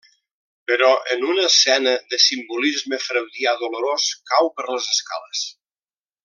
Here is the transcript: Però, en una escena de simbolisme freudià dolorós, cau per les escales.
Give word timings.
Però, 0.69 0.87
en 1.15 1.25
una 1.33 1.43
escena 1.49 1.93
de 2.13 2.19
simbolisme 2.23 3.01
freudià 3.09 3.53
dolorós, 3.61 4.09
cau 4.33 4.51
per 4.57 4.67
les 4.73 4.91
escales. 4.97 5.47